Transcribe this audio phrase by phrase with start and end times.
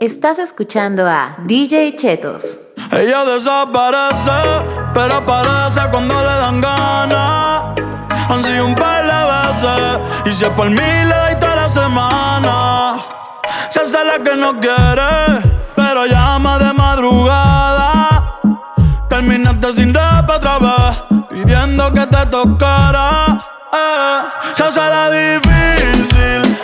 [0.00, 2.42] Estás escuchando a DJ Chetos.
[2.90, 4.32] Ella desaparece,
[4.92, 7.62] pero aparece cuando le dan ganas.
[8.28, 11.68] Han sido un par de veces, y si es por mí le doy toda la
[11.68, 12.96] semana.
[13.70, 18.40] Se hace la que no quiere, pero llama de madrugada.
[19.08, 23.44] Terminaste sin rap otra vez, pidiendo que te tocara.
[23.72, 24.20] Eh,
[24.56, 26.58] se hace la difícil,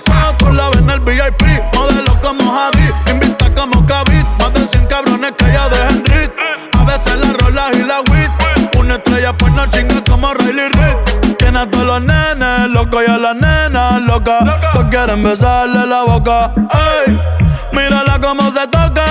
[0.00, 0.36] atrasó.
[0.38, 1.42] Tú la en el VIP.
[1.74, 2.92] Modelo como Javi.
[3.10, 4.26] Invita como Kavit.
[4.38, 6.32] Más de 100 cabrones que ella de Henry.
[6.78, 8.30] A veces la rola y la wit.
[8.78, 11.36] Una estrella pues no chinga como Riley Reid.
[11.38, 14.42] Tiene a todos los nenes locos y a las nenas locas.
[14.72, 16.52] Todos quieren besarle la boca.
[17.06, 17.20] Ey,
[17.72, 19.04] mírala cómo se toca.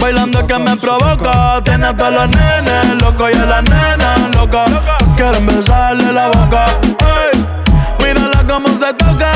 [0.00, 1.60] Bailando que me provoca.
[1.64, 4.70] Tiene a todos los nenes locos y a las nenas locas.
[4.98, 6.66] Todos quieren besarle la boca.
[6.86, 7.29] Ey,
[8.50, 9.30] cómo se toca.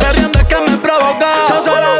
[0.00, 1.26] Te ríes que me provoca.
[1.46, 1.98] Se hace la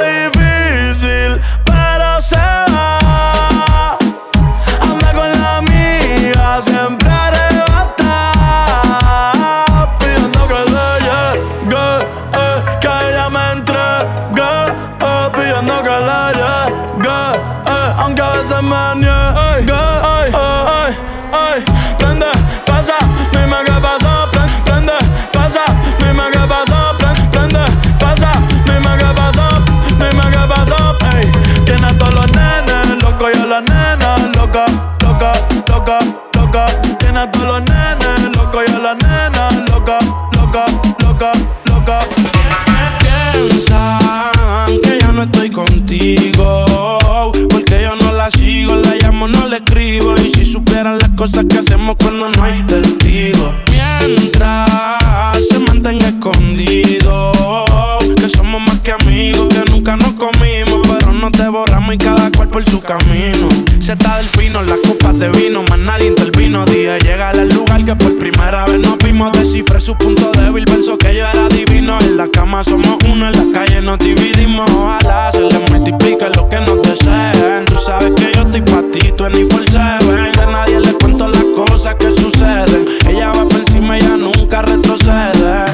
[81.94, 82.84] cosas que suceden.
[83.08, 85.64] Ella va por encima, ella nunca retrocede.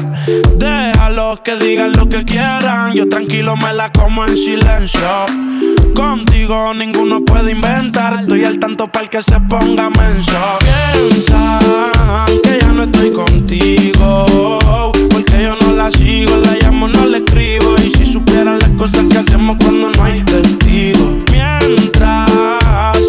[0.57, 2.93] Déjalos que digan lo que quieran.
[2.93, 5.25] Yo tranquilo me la como en silencio.
[5.95, 8.21] Contigo ninguno puede inventar.
[8.21, 10.33] Estoy al tanto para que se ponga menso.
[10.59, 11.59] Piensan
[12.43, 14.25] que ya no estoy contigo.
[15.09, 17.75] Porque yo no la sigo, la llamo, no le escribo.
[17.85, 21.17] Y si supieran las cosas que hacemos cuando no hay testigo.
[21.31, 22.29] Mientras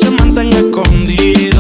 [0.01, 1.52] se mantenga escondido.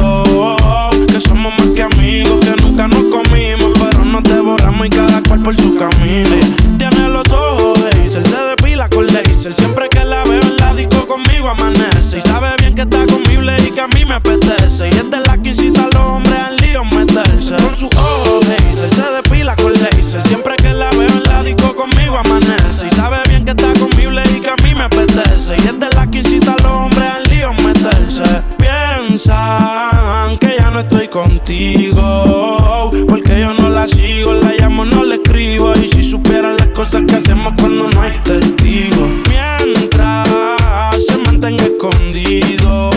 [5.42, 6.36] Por su camino.
[6.78, 9.52] Tiene los ojos de Hazel, se depila con laser.
[9.52, 12.18] Siempre que la veo en la disco conmigo amanece.
[12.18, 14.88] Y sabe bien que está conmigo y que a mí me apetece.
[14.88, 17.56] Y es de la que incita a los hombres al lío meterse.
[17.56, 20.22] Con sus ojos de Hazel, se depila con laser.
[20.22, 22.86] Siempre que la veo en la disco conmigo amanece.
[22.86, 25.56] Y sabe bien que está conmigo y que a mí me apetece.
[25.56, 28.22] Y es de la que incita a los hombres al lío meterse.
[28.58, 32.41] Piensan que ya no estoy contigo.
[37.22, 39.08] Hacemos cuando no hay testigos.
[39.28, 40.28] Mientras
[41.06, 42.90] se mantenga escondido.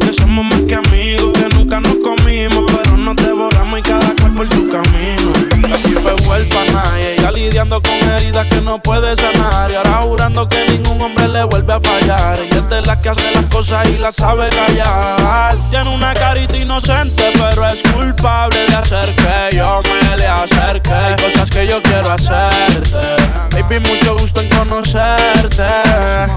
[0.00, 2.64] Que somos más que amigos, que nunca nos comimos.
[2.66, 5.32] Pero nos devoramos y cada cual por su camino.
[5.74, 9.70] Aquí fue huérfana y ella lidiando con heridas que no puede sanar.
[9.70, 12.40] Y ahora jurando que ningún hombre le vuelve a fallar.
[12.44, 15.56] Y es de la que hace las cosas y las sabe callar.
[15.70, 21.16] Tiene una carita inocente, pero es culpable de hacer que yo me le acerque.
[21.22, 23.37] Cosas que yo quiero hacerte.
[23.68, 25.66] Baby, mucho gusto en conocerte.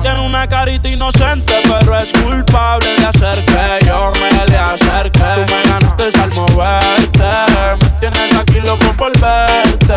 [0.02, 5.20] Tiene una carita inocente, pero es culpable de hacer que yo me le acerque.
[5.20, 7.88] Tú me ganaste al moverte.
[8.02, 9.96] Tienes aquí loco por verte.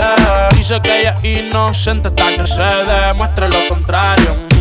[0.55, 4.54] Dice que ella es inocente hasta que se demuestre lo contrario.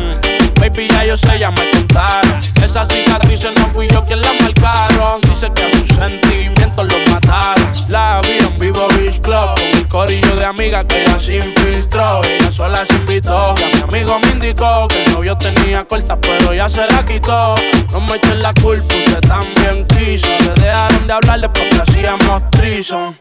[0.63, 2.39] Baby, ya yo sé, ya me contaron.
[2.63, 5.19] Esas cicatrices no fui yo quien la marcaron.
[5.24, 7.69] Dice que a sus sentimientos los mataron.
[7.89, 12.21] La vi en vivo Beach Club con un corillo de amigas que ella se infiltró.
[12.24, 13.54] Ella sola se invitó.
[13.57, 17.04] Y a mi amigo me indicó que el novio tenía corta, pero ya se la
[17.04, 17.56] quitó.
[17.92, 20.27] No me echen la culpa, usted también quiso.
[20.27, 23.18] Se dejaron de hablarle porque hacíamos trison.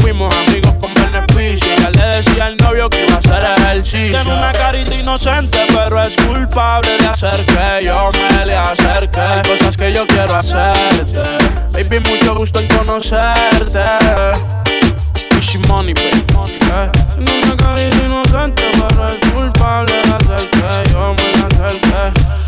[0.00, 1.74] Fuimos amigos con beneficio.
[1.76, 4.20] Ya le decía al novio que iba a hacer ejercicio.
[4.22, 9.20] Tiene una carita inocente, pero es culpable de hacer que yo me le acerque.
[9.20, 11.20] Hay cosas que yo quiero hacerte.
[11.72, 13.84] Baby, mucho gusto en conocerte.
[15.30, 16.24] Pushing money, baby.
[16.28, 22.47] Tiene una carita inocente, pero es culpable de hacer que yo me le acerque.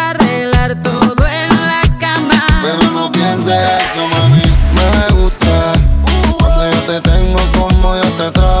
[3.55, 4.41] eso, mami.
[4.75, 5.73] Me gusta
[6.39, 8.60] cuando yo te tengo como yo te trago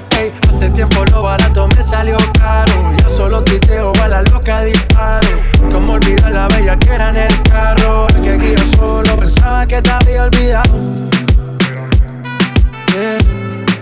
[0.47, 2.93] Hace tiempo lo barato me salió caro.
[2.97, 5.27] Ya solo titeo a la loca disparo.
[5.71, 8.07] Como olvidar la bella que era en el carro.
[8.09, 10.79] El que guío solo pensaba que te había olvidado.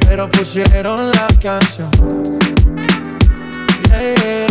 [0.07, 1.91] Pero pusieron la canción.
[3.89, 4.47] Yeah, yeah.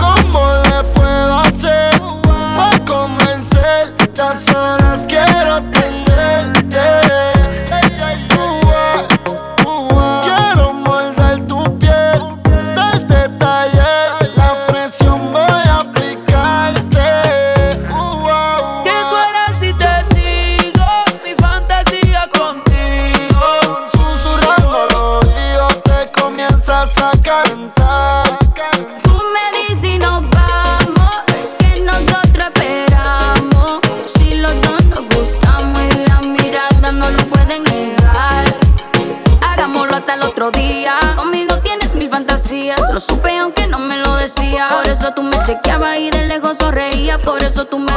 [0.00, 2.00] ¿Cómo le puedo hacer?
[2.56, 5.73] Para convencer, tan solas quiero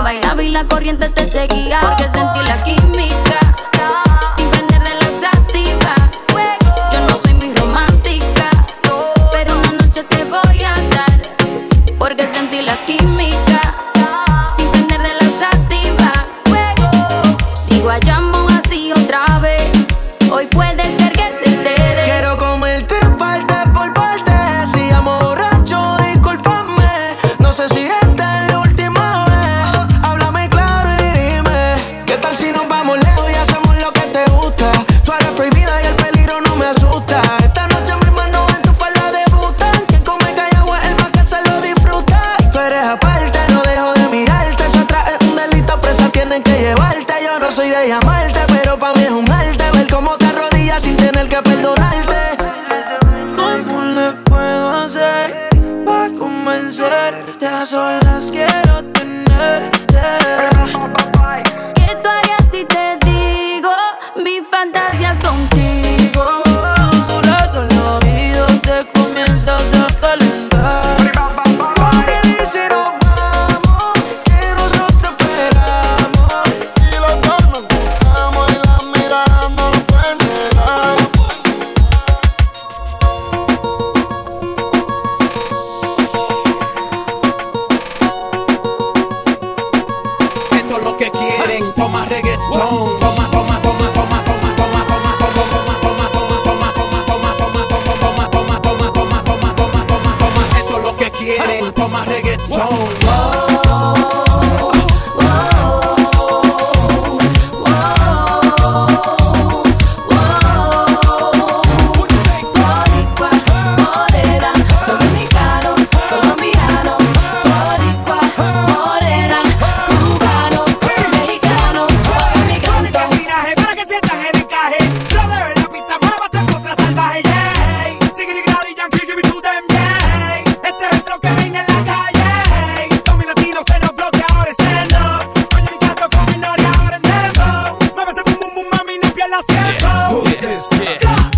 [0.08, 3.47] bailaba y la corriente te seguía porque sentí la química.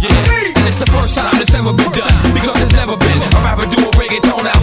[0.02, 0.12] Yeah.
[0.60, 3.68] And it's the first time this ever been done because it's never been a rapper
[3.68, 4.59] do a reggaeton out.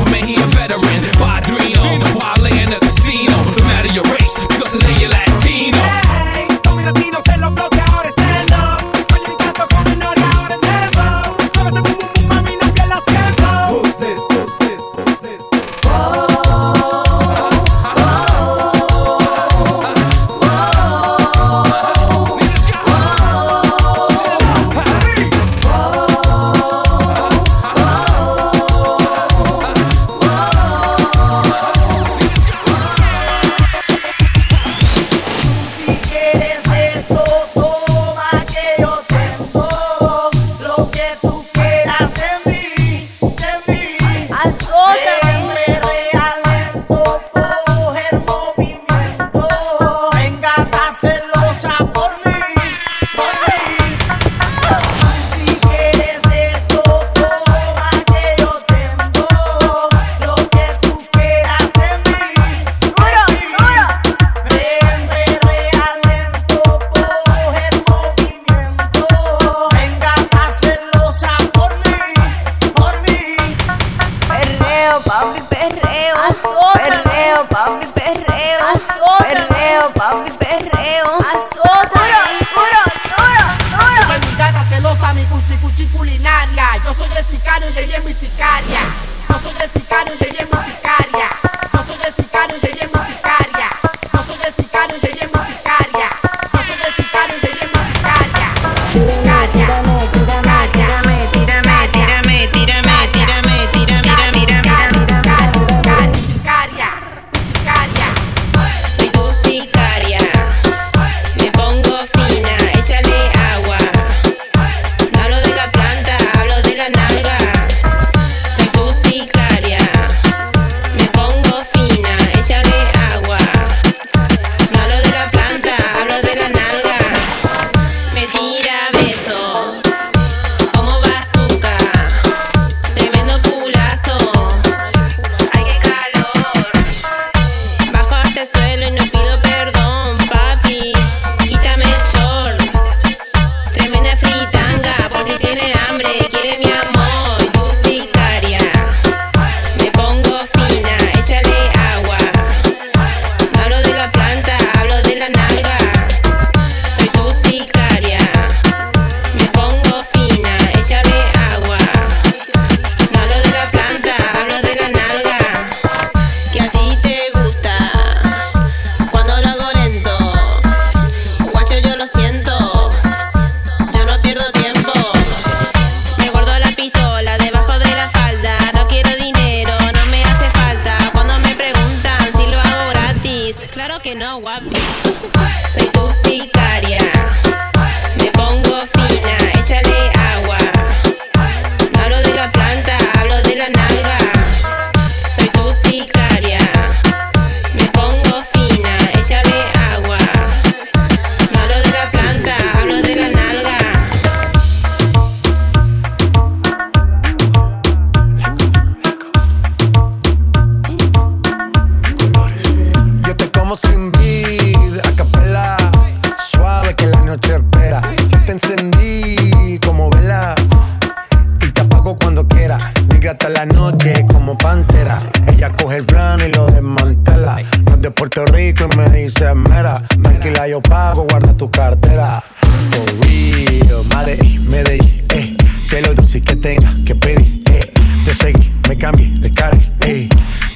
[224.27, 225.18] como pantera.
[225.46, 227.57] Ella coge el plan y lo desmantela.
[227.87, 229.94] No es de Puerto Rico y me dice mera.
[230.22, 232.42] Tranquila, yo pago, guarda tu cartera.
[232.90, 235.57] For real, Medellín, Medellín, eh.
[235.88, 237.92] Que lo dulce que tenga que pedir, eh.
[238.25, 240.29] Te seguí, me cambié de carril, eh.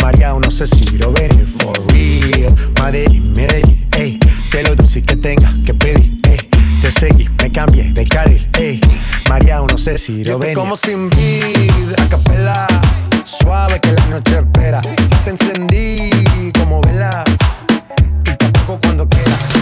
[0.03, 1.47] María, no sé si lo venir.
[1.47, 4.19] For real, Medellín, Medellín, eh.
[4.53, 6.50] Que lo dulce que tenga que pedir, eh
[6.81, 8.81] te seguí, me cambié de carril, ey.
[9.29, 10.55] María, no sé si lo ven.
[10.55, 12.67] como sin vida, a capela,
[13.25, 14.81] suave que la noche espera.
[15.25, 16.11] Te encendí
[16.59, 17.25] como vela,
[18.25, 19.60] y tampoco cuando quieras.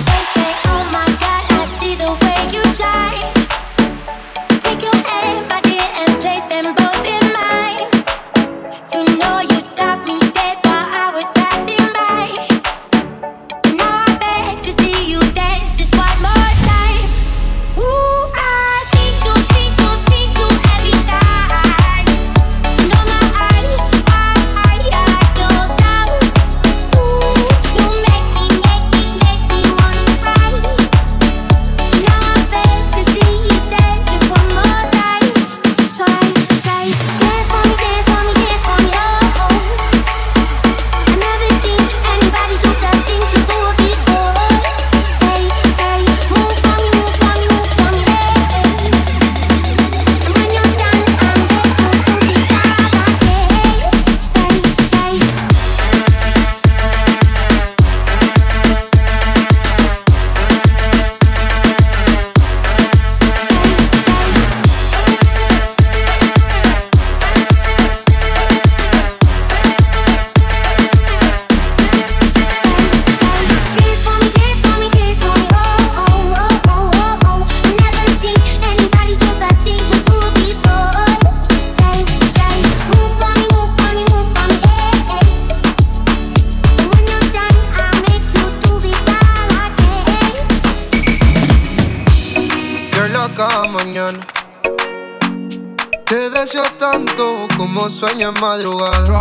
[96.79, 99.21] tanto como sueño en madrugada.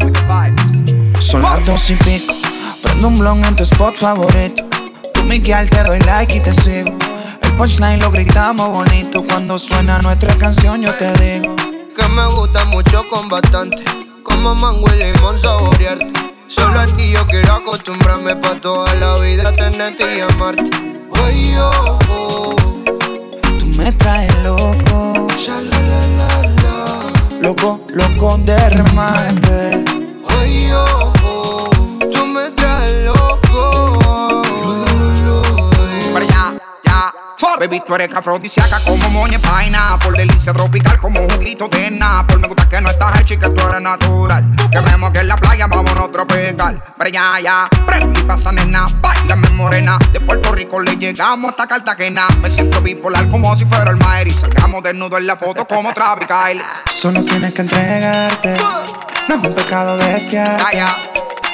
[1.19, 2.33] Son dos y pico.
[2.83, 4.63] Prendo un blon en tu spot favorito.
[5.13, 6.95] Tú, Miguel, te doy like y te sigo.
[7.41, 9.23] El punchline lo gritamos bonito.
[9.23, 11.55] Cuando suena nuestra canción, yo te digo.
[11.95, 13.83] Que me gusta mucho con bastante.
[14.23, 16.13] Como mango y limón saborearte.
[16.47, 20.69] Solo a ti yo quiero acostumbrarme pa' toda la vida tenerte y amarte.
[21.09, 22.55] Oye, oh, oh.
[23.59, 25.27] Tú me traes loco.
[27.41, 29.96] Loco, loco de remate.
[37.59, 39.97] Baby, tú eres afrodisíaca como moña paina.
[40.03, 43.49] Por delicia tropical como juguito de Por Me gusta que no estás hecha y que
[43.49, 44.45] tú eres natural.
[44.71, 46.83] Que vemos que en la playa vámonos tropical.
[46.97, 47.67] Para allá, ya.
[47.87, 48.85] Prende y pasa, nena.
[49.01, 49.97] Bailame morena.
[50.13, 52.27] De Puerto Rico le llegamos hasta Cartagena.
[52.41, 54.27] Me siento bipolar como si fuera el Maer.
[54.27, 56.59] Y salgamos desnudo en la foto como tropical.
[56.91, 58.55] Solo tienes que entregarte.
[59.27, 60.61] No es un pecado desear.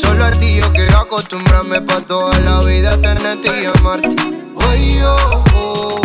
[0.00, 4.14] Solo a ti yo quiero acostumbrarme pa' toda la vida tenerte y amarte.
[4.68, 6.00] Ay, oh, oh,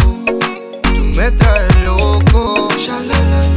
[0.81, 2.69] tú me traes loco.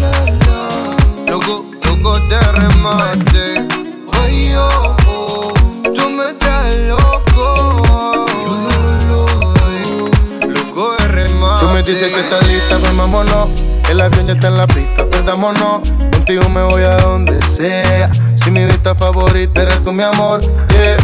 [0.00, 1.30] La.
[1.30, 3.66] Loco, loco de remate.
[4.12, 5.54] Ay, oh, oh,
[5.94, 8.26] tú me traes loco.
[10.46, 11.66] Loco de remate.
[11.66, 13.48] Tú me dices si estás lista, pues vámonos.
[13.88, 15.80] El avión ya está en la pista, perdámonos.
[16.12, 18.10] Contigo me voy a donde sea.
[18.46, 20.96] Si mi vista favorita eres tú, mi amor, yeah.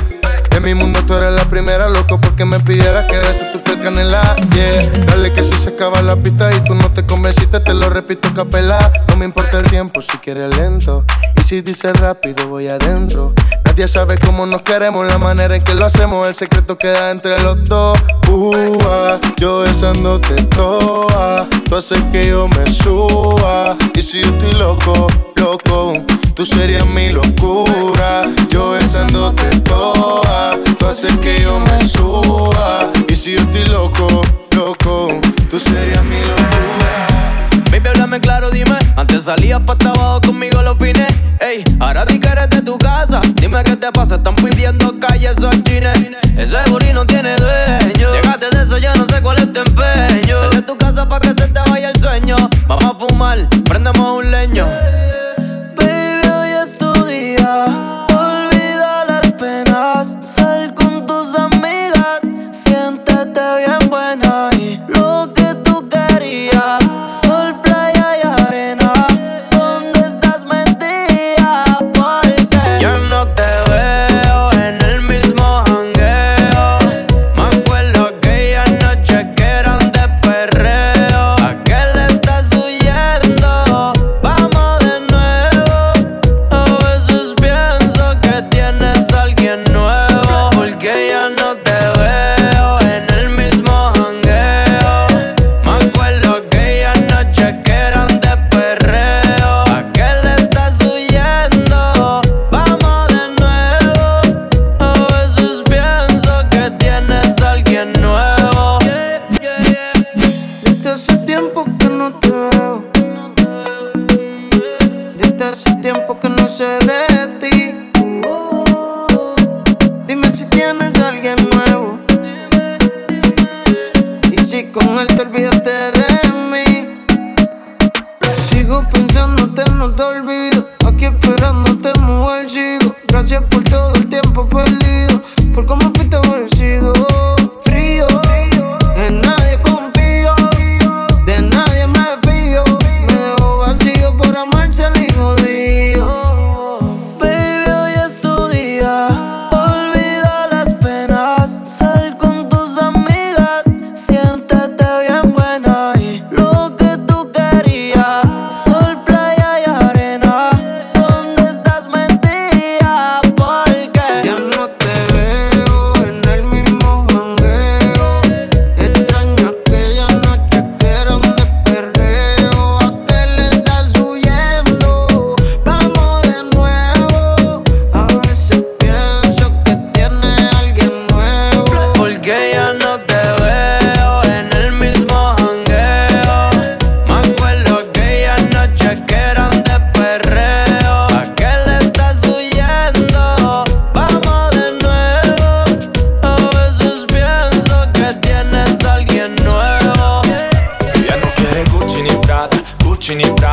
[0.57, 4.37] En mi mundo tú eres la primera, loco, porque me pidieras que beses tu canela,
[4.55, 4.89] yeah.
[5.07, 8.29] Dale que si se acaba la pista y tú no te convenciste, te lo repito
[8.35, 8.93] capela.
[9.09, 11.05] No me importa el tiempo si quieres lento.
[11.37, 13.35] Y si dices rápido, voy adentro.
[13.65, 17.41] Nadie sabe cómo nos queremos, la manera en que lo hacemos, el secreto queda entre
[17.43, 17.99] los dos.
[18.29, 23.77] Uh, yo besándote toa, tú haces que yo me suba.
[23.95, 25.95] Y si yo estoy loco, loco,
[26.35, 28.25] tú serías mi locura.
[28.51, 31.42] Yo besándote toa, tú haces que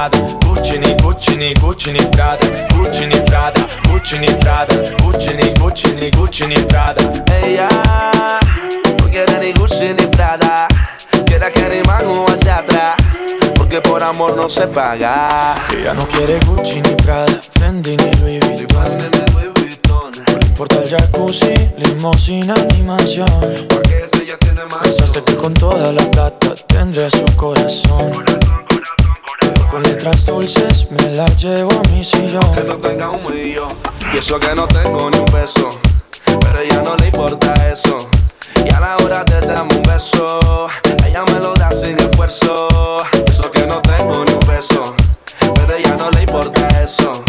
[0.09, 2.45] Prada, Gucci, ni Gucci, Gucci, Prada,
[2.75, 7.01] Gucci, ni Prada, Gucci, ni Prada, Gucci, ni Gucci, ni Gucci, ni Prada.
[7.43, 7.67] Ella
[8.97, 10.67] no quiere ni Gucci ni Prada,
[11.25, 12.63] quiere que ni Manu allá.
[13.55, 15.55] Porque por amor no se paga.
[15.71, 19.09] Ella no quiere Gucci ni Prada, Fendi ni Louis Vuitton
[20.59, 23.29] importa el jacuzzi, limosina ni mansión.
[23.69, 25.11] Porque ella tiene más.
[25.25, 28.11] Que con toda la plata tendría su corazón.
[29.69, 32.67] Con letras dulces me la llevo a mi Que sillón.
[32.67, 33.75] no tenga un millón.
[34.13, 35.69] Y eso que no tengo ni un peso.
[36.25, 38.07] Pero a ella no le importa eso.
[38.65, 40.67] Y a la hora de darme un beso,
[41.07, 42.67] ella me lo da sin esfuerzo.
[43.13, 44.95] Y eso que no tengo ni un peso.
[45.39, 47.23] Pero ella no le importa eso.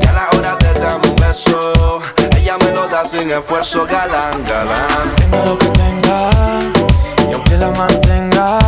[0.00, 2.00] Y a la hora de darme un beso,
[2.36, 3.86] ella me lo da sin esfuerzo.
[3.86, 5.14] Galán, galán.
[5.16, 6.30] Tenga lo que tenga,
[7.30, 8.58] y aunque la mantenga,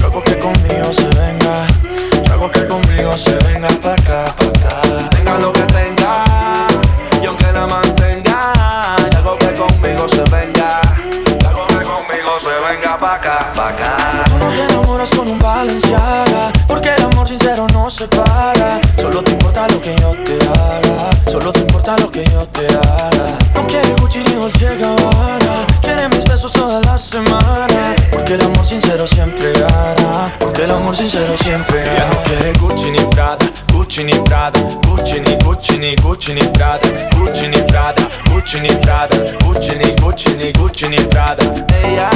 [0.00, 1.66] luego que conmigo se venga.
[2.38, 5.08] Luego que conmigo se venga pa' acá, pa' acá.
[5.10, 6.24] Tenga lo que tenga,
[7.20, 8.52] y aunque la mantenga,
[9.10, 13.68] y algo que conmigo se venga, y algo que conmigo se venga pa' acá, pa'
[13.70, 13.96] acá.
[14.28, 16.27] Tú no te enamoras con un Balenciaga
[30.88, 35.76] amor sincero siempre Ella no quiere Gucci ni Prada Gucci ni Prada Gucci ni Gucci
[35.76, 40.88] ni Gucci ni Prada Gucci ni Prada Gucci ni Prada Gucci ni Gucci ni Gucci
[40.88, 41.44] ni Prada
[41.84, 42.08] Ella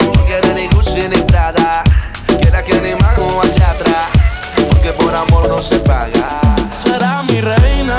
[0.00, 1.84] no quiere ni Gucci ni Prada,
[2.40, 4.08] quiere que ni mano hacia atrás,
[4.68, 6.40] porque por amor no se paga.
[6.82, 7.98] Será mi reina,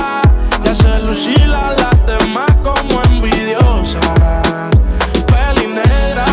[0.71, 3.99] Hace lucir a las demás como envidiosas.
[5.27, 6.25] Peli negra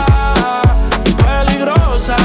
[1.05, 2.16] y peligrosa.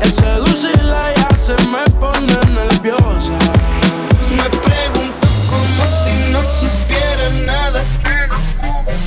[0.00, 3.36] El seducirla ya se me pone nerviosa.
[4.30, 7.82] Me pregunto como si no supiera nada.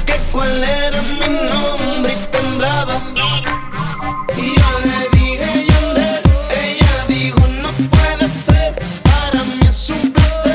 [0.06, 3.02] Que cuál era mi nombre y temblaba.
[4.38, 8.76] Y yo le dije Yandel, ella dijo no puede ser.
[9.04, 10.55] Para mí es un placer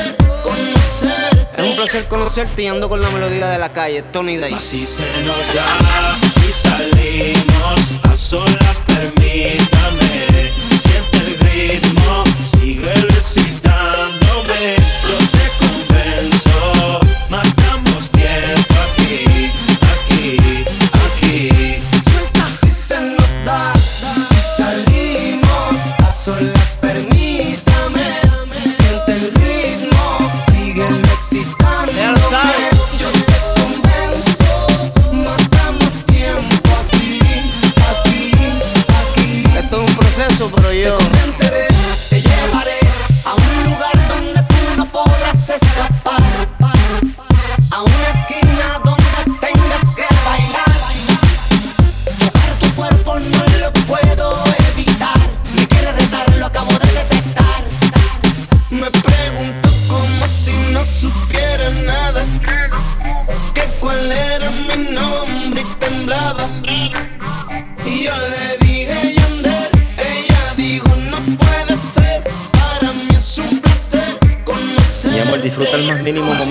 [1.81, 4.53] placer conocerte y ando con la melodía de la calle, Tony Day.
[4.53, 6.15] Así se nos da
[6.47, 10.30] y salimos a solas, permítame.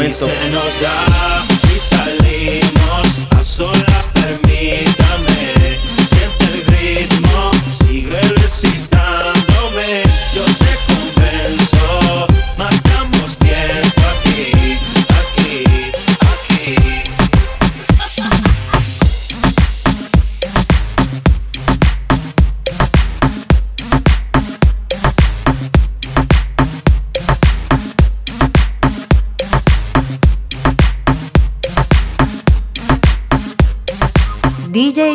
[0.09, 1.50] Momento.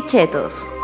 [0.07, 0.74] Chetos.